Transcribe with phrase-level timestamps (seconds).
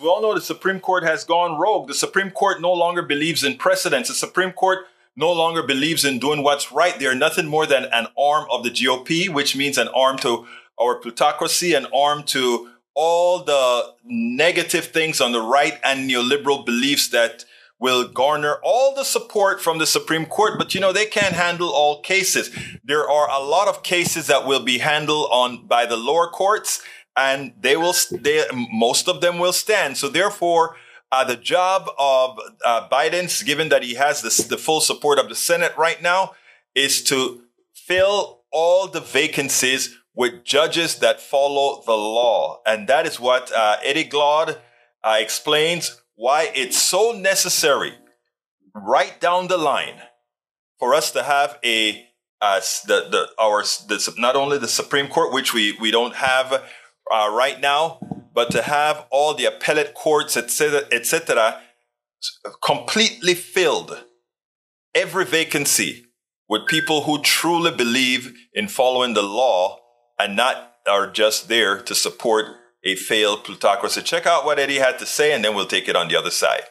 [0.00, 1.88] we all know, the Supreme Court has gone rogue.
[1.88, 4.08] The Supreme Court no longer believes in precedents.
[4.08, 4.86] The Supreme Court
[5.16, 6.98] no longer believes in doing what's right.
[6.98, 10.46] They're nothing more than an arm of the GOP, which means an arm to
[10.80, 17.08] our plutocracy, an arm to all the negative things on the right and neoliberal beliefs
[17.08, 17.44] that
[17.80, 21.70] will garner all the support from the Supreme Court, but you know, they can't handle
[21.70, 22.50] all cases.
[22.82, 26.82] There are a lot of cases that will be handled on by the lower courts
[27.18, 29.96] and they will, they, most of them will stand.
[29.96, 30.76] So therefore,
[31.10, 35.28] uh, the job of uh, Biden's, given that he has this, the full support of
[35.28, 36.32] the Senate right now,
[36.76, 37.42] is to
[37.74, 42.60] fill all the vacancies with judges that follow the law.
[42.64, 44.56] And that is what uh, Eddie Glaude
[45.02, 47.94] uh, explains why it's so necessary
[48.74, 50.02] right down the line
[50.78, 52.04] for us to have a
[52.40, 56.62] uh, the the our the, not only the Supreme Court, which we we don't have
[57.12, 57.98] uh, right now,
[58.34, 61.60] but to have all the appellate courts, etc., etc.,
[62.62, 64.04] completely filled,
[64.94, 66.06] every vacancy
[66.48, 69.78] with people who truly believe in following the law
[70.18, 72.46] and not are just there to support
[72.84, 74.00] a failed plutocracy.
[74.02, 76.30] Check out what Eddie had to say, and then we'll take it on the other
[76.30, 76.62] side.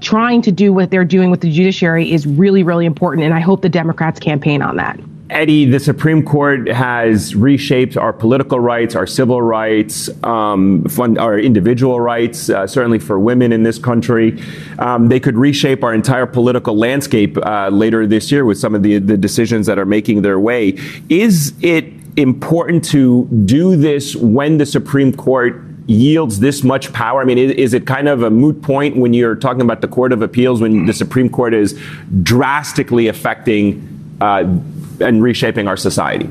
[0.00, 3.40] Trying to do what they're doing with the judiciary is really, really important, and I
[3.40, 5.00] hope the Democrats campaign on that.
[5.30, 11.38] Eddie, the Supreme Court has reshaped our political rights, our civil rights, um, fund, our
[11.38, 14.38] individual rights, uh, certainly for women in this country.
[14.78, 18.82] Um, they could reshape our entire political landscape uh, later this year with some of
[18.82, 20.78] the, the decisions that are making their way.
[21.08, 27.22] Is it important to do this when the Supreme Court yields this much power?
[27.22, 29.88] I mean, is, is, it kind of a moot point when you're talking about the
[29.88, 31.80] Court of Appeals when the Supreme Court is
[32.22, 34.44] drastically affecting uh,
[35.00, 36.28] and reshaping our society?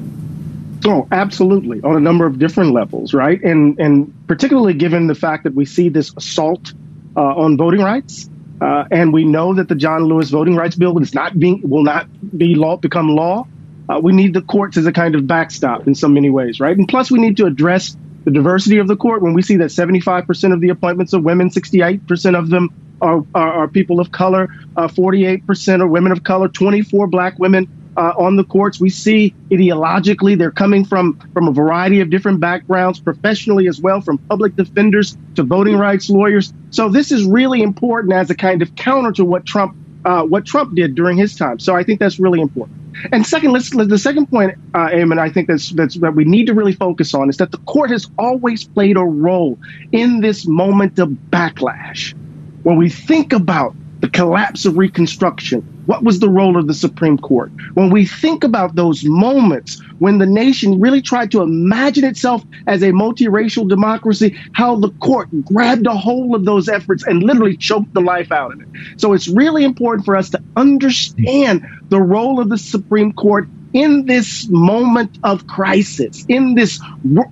[0.85, 3.41] Oh, absolutely, on a number of different levels, right?
[3.41, 6.73] And and particularly given the fact that we see this assault
[7.15, 10.97] uh, on voting rights, uh, and we know that the John Lewis Voting Rights Bill
[10.99, 12.07] is not being will not
[12.38, 13.47] be law become law.
[13.89, 16.77] Uh, we need the courts as a kind of backstop in so many ways, right?
[16.77, 19.69] And plus, we need to address the diversity of the court when we see that
[19.69, 22.69] 75% of the appointments are women, 68% of them
[23.03, 27.68] are, are, are people of color, uh, 48% are women of color, 24 black women
[27.97, 28.80] uh, on the courts.
[28.80, 34.02] We see ideologically they're coming from from a variety of different backgrounds, professionally as well,
[34.02, 36.53] from public defenders to voting rights lawyers.
[36.72, 39.75] So this is really important as a kind of counter to what Trump
[40.06, 41.59] uh, what Trump did during his time.
[41.59, 42.78] So I think that's really important.
[43.12, 46.47] And second, let's, the second point, uh, Eamon, I think that's that's that we need
[46.47, 49.58] to really focus on is that the court has always played a role
[49.91, 52.14] in this moment of backlash.
[52.63, 55.62] When we think about the collapse of Reconstruction.
[55.85, 57.53] What was the role of the Supreme Court?
[57.74, 62.84] When we think about those moments when the nation really tried to imagine itself as
[62.84, 67.94] a multiracial democracy, how the court grabbed a hold of those efforts and literally choked
[67.94, 68.68] the life out of it.
[68.97, 74.06] So it's really important for us to understand the role of the Supreme Court in
[74.06, 76.79] this moment of crisis, in this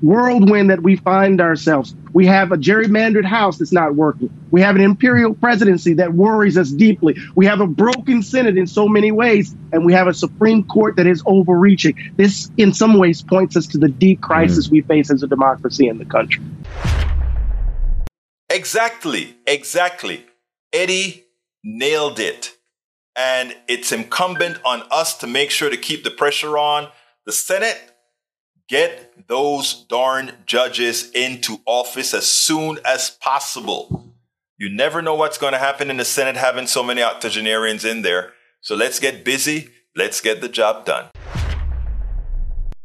[0.02, 1.96] whirlwind that we find ourselves.
[2.14, 4.30] We have a gerrymandered House that's not working.
[4.50, 7.16] We have an imperial presidency that worries us deeply.
[7.36, 10.98] We have a broken Senate in so many ways, and we have a Supreme Court
[10.98, 11.96] that is overreaching.
[12.18, 14.72] This, in some ways, points us to the deep crisis mm.
[14.72, 16.44] we face as a democracy in the country.
[18.50, 20.26] Exactly, exactly.
[20.74, 21.26] Eddie
[21.64, 22.58] nailed it.
[23.16, 26.90] And it's incumbent on us to make sure to keep the pressure on
[27.26, 27.78] the Senate.
[28.68, 34.16] Get those darn judges into office as soon as possible.
[34.58, 38.02] You never know what's going to happen in the Senate having so many octogenarians in
[38.02, 38.32] there.
[38.62, 39.70] So let's get busy.
[39.96, 41.10] Let's get the job done